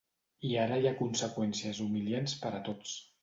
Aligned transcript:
I 0.51 0.53
ara 0.61 0.79
hi 0.83 0.87
ha 0.91 0.93
conseqüències 1.01 1.81
humiliants 1.85 2.35
per 2.45 2.53
a 2.61 2.65
tots. 2.71 2.99